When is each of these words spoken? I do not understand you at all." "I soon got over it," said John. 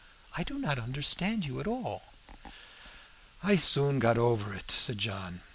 I 0.35 0.41
do 0.43 0.57
not 0.57 0.79
understand 0.79 1.45
you 1.45 1.59
at 1.59 1.67
all." 1.67 2.11
"I 3.43 3.55
soon 3.55 3.99
got 3.99 4.17
over 4.17 4.51
it," 4.51 4.71
said 4.71 4.97
John. 4.97 5.41